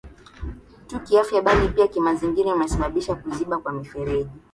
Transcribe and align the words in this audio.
tu 0.87 0.99
kiafya 0.99 1.41
bali 1.41 1.69
pia 1.69 1.87
kimazingira 1.87 2.51
Imesababisha 2.55 3.15
kuziba 3.15 3.57
kwa 3.57 3.71
mifereji 3.71 4.39